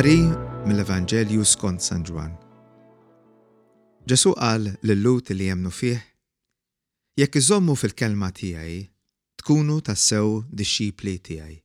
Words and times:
Qari 0.00 0.22
mill-Evangelju 0.64 1.42
skont 1.44 1.82
San 1.88 2.00
Ġwan. 2.08 2.30
Ġesu 4.08 4.30
qal 4.40 4.62
lill-lut 4.86 5.28
li 5.36 5.48
jemnu 5.50 5.70
fih, 5.78 5.98
jekk 7.20 7.36
iżommu 7.40 7.74
fil-kelma 7.76 8.30
tiegħi, 8.38 8.78
tkunu 9.42 9.74
tassew 9.88 10.38
disċipli 10.60 11.14
tiegħi 11.28 11.56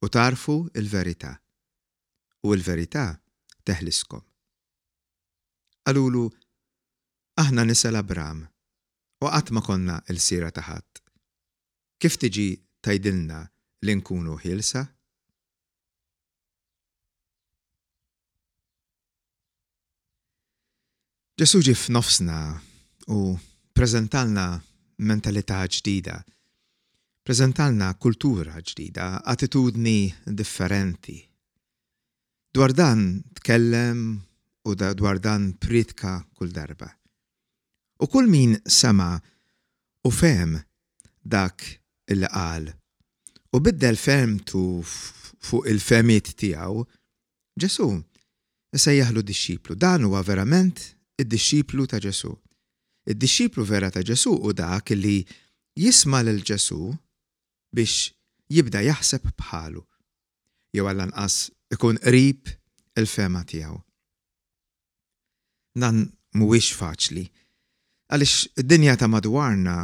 u 0.00 0.08
tarfu 0.16 0.56
il-verità. 0.80 1.34
U 2.48 2.54
il-verità 2.56 3.04
teħliskom. 3.68 4.24
Qalulu, 5.90 6.24
aħna 7.44 7.66
nisel 7.68 8.00
Abram 8.00 8.40
u 9.20 9.28
qatt 9.28 9.52
ma 9.52 9.64
konna 9.68 9.98
il-sira 10.08 10.48
taħat. 10.62 11.04
Kif 12.00 12.16
tiġi 12.24 12.48
tajdilna 12.86 13.42
li 13.84 13.98
nkunu 14.00 14.38
ħilsa? 14.46 14.86
Ġesu 21.40 21.56
ġi 21.64 21.72
f'nofsna 21.72 22.42
u 23.16 23.18
prezentalna 23.72 24.58
mentalità 25.10 25.60
ġdida, 25.72 26.18
prezentalna 27.24 27.88
kultura 27.96 28.60
ġdida, 28.60 29.22
attitudni 29.24 30.10
differenti. 30.40 31.14
Dwar 32.52 32.74
dan 32.76 33.24
tkellem 33.40 34.02
u 34.68 34.74
da 34.76 34.90
dwar 34.92 35.16
dan 35.24 35.54
pritka 35.56 36.18
kull 36.36 36.52
darba. 36.58 36.90
U 37.96 38.06
kull 38.12 38.28
min 38.28 38.58
sama 38.68 39.16
u 40.04 40.12
fem 40.12 40.58
dak 41.24 41.64
il-qal 42.06 42.68
u 43.52 43.64
biddel 43.64 43.96
tu 44.44 44.84
fuq 45.48 45.64
il-femiet 45.72 46.36
tijaw, 46.36 46.84
ġesu, 47.60 47.88
sejjaħlu 48.76 49.22
disċiplu, 49.26 49.74
dan 49.74 50.04
huwa 50.04 50.20
verament 50.22 50.98
id-disċiplu 51.22 51.84
ta' 51.90 52.00
Ġesu. 52.02 52.32
Id-disċiplu 53.12 53.64
vera 53.68 53.90
ta' 53.92 54.04
Ġesu 54.06 54.32
u 54.34 54.52
dak 54.56 54.92
li 54.96 55.20
jisma 55.78 56.22
l 56.24 56.40
ġesu 56.44 56.94
biex 57.74 58.12
jibda 58.50 58.82
jaħseb 58.84 59.28
bħalu. 59.38 59.82
Jew 60.74 60.86
għall-anqas 60.86 61.36
ikun 61.74 62.00
qrib 62.02 62.48
il-fema 62.98 63.42
tiegħu. 63.46 63.78
Dan 65.80 66.02
mhuwiex 66.36 66.74
faċli. 66.78 67.24
Għaliex 68.10 68.62
id-dinja 68.64 68.96
ta' 68.98 69.10
madwarna 69.10 69.78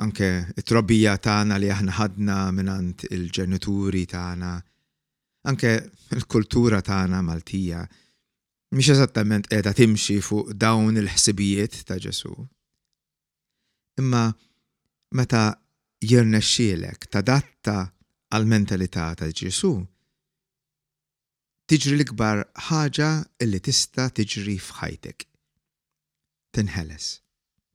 anke 0.00 0.28
it-trobbija 0.58 1.16
tagħna 1.22 1.58
li 1.60 1.68
aħna 1.70 1.96
ħadna 2.00 2.36
minant 2.56 3.04
il-ġenituri 3.12 4.06
tagħna, 4.08 4.52
anke 5.50 5.74
il-kultura 6.16 6.80
tagħna 6.82 7.20
Maltija, 7.24 7.82
mhix 8.70 8.90
eżattament 8.94 9.48
qiegħda 9.50 9.72
timxi 9.74 10.18
fuq 10.22 10.52
dawn 10.54 10.98
il-ħsibijiet 11.00 11.80
ta' 11.88 11.96
Ġesu. 12.02 12.30
Imma 13.98 14.22
meta 15.18 15.40
jirnexxielek 16.06 17.08
tadatta 17.12 17.74
għal 18.30 18.46
mentalità 18.46 19.08
ta' 19.18 19.30
Ġesu, 19.40 19.72
tiġri 21.70 21.96
l-ikbar 21.98 22.44
ħaġa 22.68 23.08
illi 23.42 23.60
tista' 23.66 24.06
tiġri 24.14 24.56
f'ħajtek. 24.62 25.26
Tinħeles. 26.54 27.08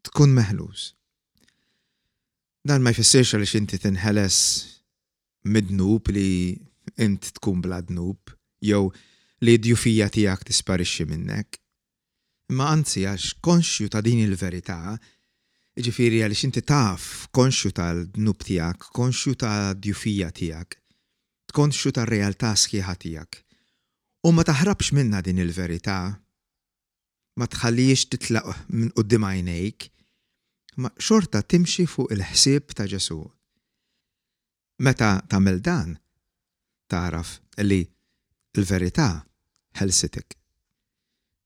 Tkun 0.08 0.32
meħlus. 0.36 0.90
Dan 2.68 2.82
ma 2.84 2.92
jfissirx 2.94 3.36
għaliex 3.36 3.59
inti 3.59 3.80
tinħeles 3.84 4.40
mid-nub 5.53 6.08
li 6.16 6.56
int 7.03 7.34
tkun 7.38 7.62
bla 7.64 7.81
dnub, 7.84 8.31
jew 8.66 8.90
li 9.44 9.57
d-djufija 9.57 10.07
tijak 10.09 10.44
tisparixxi 10.47 11.06
minnek. 11.09 11.57
Ma 12.56 12.69
anzi 12.73 13.03
għax 13.07 13.40
konxju 13.44 13.90
ta' 13.91 14.01
din 14.06 14.22
il-verità, 14.23 14.96
ġifiri 15.75 16.22
għalix 16.23 16.46
inti 16.47 16.62
taf 16.63 17.28
konxju 17.35 17.72
tal-dnub 17.75 18.44
tijak, 18.45 18.78
konxju 18.95 19.35
ta' 19.41 19.74
djufija 19.74 20.29
tijak, 20.31 20.78
konxju 21.53 21.91
ta' 21.97 22.06
realtà 22.07 22.53
sħiħa 22.56 22.95
tijak. 23.01 23.41
U 24.25 24.31
ma 24.34 24.44
taħrabx 24.45 24.94
minna 24.95 25.19
din 25.25 25.41
il-verità, 25.44 26.16
ma 27.35 27.47
tħallix 27.51 28.07
titlaq 28.13 28.56
minn 28.72 28.94
qoddim 28.95 29.25
għajnejk, 29.28 29.90
ma 30.79 30.91
xorta 31.00 31.44
timxi 31.44 31.85
fuq 31.88 32.13
il-ħsieb 32.16 32.72
ta' 32.78 32.88
Ġesu. 32.91 33.19
Meta 34.84 35.18
tamel 35.29 35.59
dan, 35.63 35.97
taraf 36.91 37.40
li 37.63 37.84
il-verità 38.60 39.24
ħelsitek. 39.80 40.36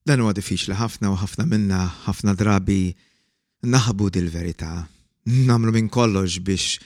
Dan 0.06 0.22
huwa 0.24 0.34
diffiċli 0.34 0.76
ħafna 0.80 1.12
u 1.14 1.18
ħafna 1.22 1.46
minna 1.50 1.80
ħafna 2.06 2.34
drabi 2.38 2.94
naħbu 3.66 4.06
l 4.22 4.32
verità 4.34 4.72
namlu 5.30 5.74
minn 5.76 5.90
kollox 5.92 6.40
biex 6.46 6.78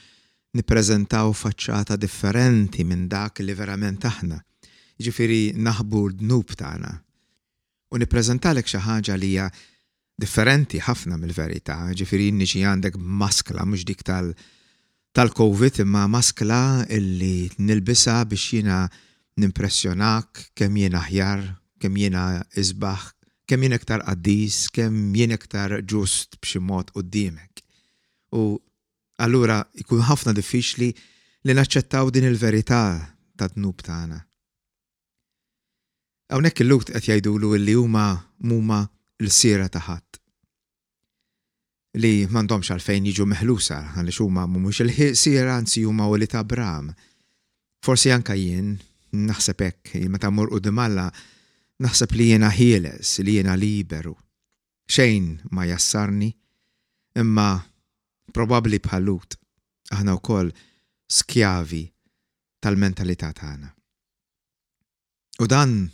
niprezentaw 0.57 1.31
faċċata 1.37 1.95
differenti 2.01 2.81
minn 2.85 3.07
dak 3.07 3.39
li 3.43 3.53
verament 3.55 4.05
aħna. 4.09 4.39
Ġifiri 5.03 5.53
naħbu 5.57 6.01
d-dnub 6.13 6.55
tagħna. 6.57 6.91
U 7.93 8.01
niprezentalek 8.01 8.67
xi 8.69 8.81
ħaġa 8.87 9.15
li 9.19 9.29
hija 9.33 9.47
differenti 10.17 10.79
ħafna 10.81 11.17
mill-verità, 11.17 11.89
ġifiri 11.97 12.31
niġi 12.37 12.63
għandek 12.65 12.97
maskla 12.99 13.65
mhux 13.65 13.85
dik 13.87 14.03
tal- 14.05 14.33
tal-Covid 15.13 15.81
imma 15.83 16.07
maskla 16.07 16.85
illi 16.89 17.49
nilbisa 17.59 18.21
biex 18.25 18.57
jina 18.57 18.87
nimpressjonak, 19.39 20.49
kemm 20.57 20.77
jien 20.77 20.97
aħjar, 20.97 21.43
kemm 21.81 21.99
jiena 22.01 22.25
izbaħ, 22.59 23.05
kemm 23.49 23.65
jien 23.67 23.77
iktar 23.77 24.03
qaddis, 24.05 24.61
kemm 24.73 25.15
jien 25.17 25.33
iktar 25.35 25.77
ġust 25.81 26.37
b'xi 26.43 26.61
mod 26.61 26.91
qudiemek. 26.95 27.63
U 28.37 28.57
allura 29.21 29.61
ikun 29.81 30.05
ħafna 30.07 30.33
diffiċli 30.37 30.89
li 31.43 31.55
naċċettaw 31.57 32.11
din 32.13 32.29
il-verità 32.31 32.81
ta' 33.37 33.49
dnub 33.53 33.81
tagħna. 33.85 34.21
Hawnhekk 36.33 36.63
il-lut 36.63 36.89
qed 36.93 37.03
jgħidulu 37.07 37.53
li 37.61 37.75
huma 37.77 38.07
muma 38.47 38.81
l-sira 39.21 39.69
ta' 39.69 39.83
ħadd 39.87 40.19
li 41.93 42.25
mandomx 42.25 42.71
għalfejn 42.73 43.05
jiġu 43.11 43.25
meħlusa 43.29 43.75
għaliex 43.99 44.23
huma 44.25 44.47
mhumiex 44.49 44.79
il-ħsiera 44.81 45.51
anzi 45.59 45.83
huma 45.85 46.07
u 46.09 46.15
li 46.17 46.25
ta' 46.25 46.41
Bram. 46.41 46.87
Forsi 47.85 48.09
anka 48.09 48.33
jien 48.33 48.71
naħseb 49.13 49.61
hekk 49.67 49.93
meta 50.09 50.29
mur 50.33 50.49
u 50.53 50.59
dimalla 50.59 51.07
naħseb 51.85 52.11
li 52.17 52.27
jiena 52.31 52.49
ħieles, 52.51 53.17
li 53.23 53.35
jiena 53.37 53.55
liberu. 53.55 54.13
Xejn 54.89 55.39
ma 55.53 55.65
jassarni, 55.69 56.31
imma 57.19 57.47
probabli 58.33 58.79
bħallut 58.79 59.37
aħna 59.93 60.15
wkoll 60.19 60.51
skjavi 61.13 61.83
tal-mentalità 62.63 63.31
tagħna. 63.35 63.69
U 65.41 65.47
dan 65.49 65.89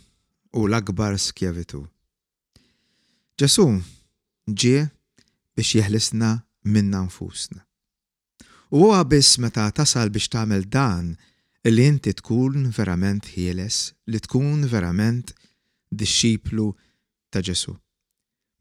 u 0.54 0.64
l-akbar 0.66 1.18
skjavitu. 1.18 1.84
Ġesu 3.40 3.66
ġie 4.50 4.86
biex 5.56 5.74
jeħlisna 5.80 6.32
minna 6.68 7.02
nfusna. 7.08 7.62
U 8.70 8.84
huwa 8.84 9.00
biss 9.04 9.40
meta 9.42 9.66
tasal 9.74 10.12
biex 10.14 10.30
tagħmel 10.32 10.68
dan 10.70 11.14
li 11.68 11.84
inti 11.84 12.12
tkun 12.16 12.70
verament 12.72 13.26
ħieles, 13.34 13.76
li 14.08 14.18
tkun 14.24 14.64
verament 14.70 15.34
disċiplu 15.92 16.70
ta' 17.32 17.42
Ġesu. 17.44 17.74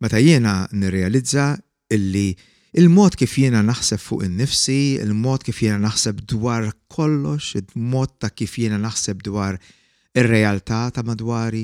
Meta 0.03 0.19
jiena 0.19 0.65
nirrealizza 0.71 1.53
illi 1.94 2.33
il-mod 2.75 3.15
kif 3.18 3.38
jiena 3.39 3.63
naħseb 3.63 4.00
fuq 4.03 4.25
in-nifsi, 4.27 5.00
il-mod 5.03 5.44
kif 5.47 5.62
jiena 5.63 5.79
naħseb 5.88 6.25
dwar 6.27 6.68
kollox, 6.91 7.56
il-mod 7.62 8.19
ta' 8.19 8.29
kif 8.35 8.59
jiena 8.59 8.77
naħseb 8.81 9.24
dwar 9.25 9.56
ir-realtà 10.18 10.89
ta' 10.91 11.03
madwari, 11.07 11.63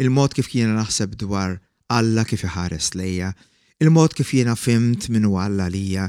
il-mod 0.00 0.32
kif 0.36 0.48
jiena 0.54 0.76
naħseb 0.80 1.16
dwar 1.20 1.58
Alla 1.90 2.22
kif 2.22 2.44
iħares 2.46 2.92
lejja, 2.94 3.32
il-mod 3.82 4.12
kif 4.14 4.28
jiena 4.36 4.52
fimt 4.54 5.08
minu 5.10 5.32
Alla 5.42 5.64
lija, 5.68 6.04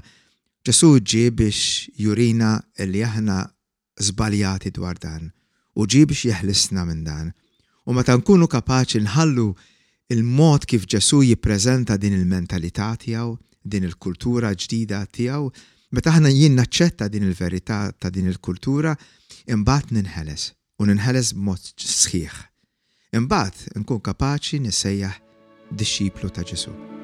Ġesu 0.61 0.91
ġi 1.01 1.23
biex 1.33 1.87
jurina 1.97 2.51
li 2.85 3.01
aħna 3.01 3.39
żbaljati 4.01 4.69
dwar 4.71 4.97
dan 4.99 5.29
u 5.79 5.85
ġib 5.91 6.09
biex 6.11 6.25
jeħlisna 6.29 6.85
minn 6.87 7.03
dan. 7.07 7.31
U 7.87 7.93
meta 7.97 8.15
nkunu 8.17 8.47
kapaċi 8.51 9.01
nħallu 9.05 9.45
il-mod 10.13 10.65
kif 10.69 10.85
Ġesu 10.93 11.21
jippreżenta 11.27 11.95
din 11.97 12.13
il-mentalità 12.17 12.91
tiegħu, 13.03 13.35
din 13.71 13.87
il-kultura 13.87 14.51
ġdida 14.53 15.03
tiegħu, 15.17 15.47
meta 15.95 16.11
aħna 16.13 16.33
jien 16.35 16.57
naċċetta 16.59 17.07
din 17.09 17.23
il-verità 17.29 17.79
ta' 17.99 18.09
din 18.13 18.27
il-kultura, 18.33 18.95
imbagħad 19.49 19.95
ninħeles 20.01 20.49
u 20.79 20.89
ninħeles 20.91 21.35
b'mod 21.35 21.73
sħiħ. 21.81 22.37
Imbagħad 23.19 23.77
nkun 23.81 24.05
kapaċi 24.11 24.61
nissejjaħ 24.63 25.77
disċiplu 25.77 26.29
ta' 26.31 26.43
Ġesu. 26.47 27.00